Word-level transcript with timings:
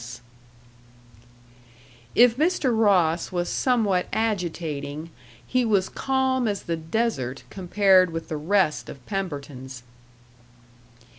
S. 0.01 0.21
If 2.15 2.35
Mr. 2.35 2.75
Ross 2.75 3.31
was 3.31 3.49
somewhat 3.49 4.07
agitating, 4.11 5.11
he 5.45 5.63
was 5.63 5.89
calm 5.89 6.47
as 6.47 6.63
the 6.63 6.75
desert 6.75 7.43
compared 7.51 8.09
with 8.11 8.27
the 8.27 8.37
rest 8.37 8.89
of 8.89 9.05
Pemberton's. 9.05 9.83